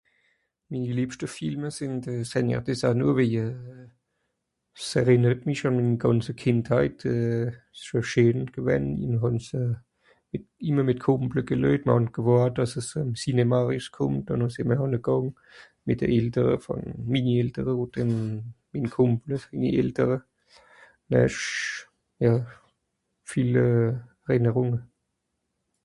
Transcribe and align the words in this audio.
"Mini 0.69 0.91
liebschte 0.97 1.27
Filme 1.37 1.69
sìnn 1.73 1.99
de 2.05 2.13
""seigneur 2.29 2.61
des 2.69 2.81
anneaux"", 2.89 3.17
wèje... 3.17 3.43
s 4.85 4.87
errìnert 5.01 5.41
mich 5.49 5.61
àn 5.69 5.75
mini 5.79 5.97
gànze 6.03 6.31
Kìndheit 6.43 6.99
euh... 7.13 7.49
so 7.83 7.97
scheen 8.13 8.39
gewänn... 8.55 8.87
mr 9.11 9.17
hàn 9.25 9.37
se 9.49 9.59
immer 10.69 10.85
mìt 10.89 11.03
Kùmple 11.05 11.43
gelüejt, 11.51 11.81
mìr 11.85 11.95
hàn 11.97 12.09
gewàrt 12.17 12.55
dàss 12.59 12.73
es 12.81 12.89
ìm 13.01 13.09
Cinéma 13.23 13.59
rüskùmmt, 13.69 14.27
ùn 14.33 14.39
noh 14.41 14.53
sìì 14.55 14.63
m'r 14.67 14.81
ànnegàng, 14.85 15.29
mìt 15.85 15.99
de 16.01 16.07
Eltere 16.17 16.55
vùn... 16.65 16.83
Mini 17.13 17.33
Eltere 17.41 17.71
odder 17.81 18.01
ìn 18.03 18.11
mim 18.71 18.85
Kùmpel 18.95 19.37
sinni 19.43 19.69
Eltere, 19.81 20.17
no 21.09 21.15
hesch... 21.23 21.47
Ja... 22.25 22.33
viel 23.29 23.53
euh... 23.65 23.91
Errìnerùnge." 24.25 24.79